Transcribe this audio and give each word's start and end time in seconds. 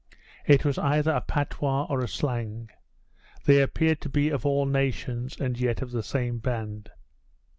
It 0.47 0.65
was 0.65 0.79
either 0.79 1.11
a 1.11 1.21
patois 1.21 1.83
or 1.83 2.01
a 2.01 2.07
slang. 2.07 2.71
They 3.45 3.61
appeared 3.61 4.01
to 4.01 4.09
be 4.09 4.29
of 4.31 4.47
all 4.47 4.65
nations, 4.65 5.39
and 5.39 5.59
yet 5.59 5.83
of 5.83 5.91
the 5.91 6.01
same 6.01 6.39
band. 6.39 6.89